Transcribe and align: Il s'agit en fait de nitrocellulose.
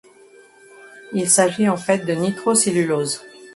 Il 1.13 1.29
s'agit 1.29 1.69
en 1.69 1.77
fait 1.77 2.07
de 2.07 2.13
nitrocellulose. 2.15 3.21